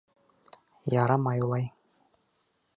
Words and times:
Ярамай 0.95 1.45
улай. 1.47 1.69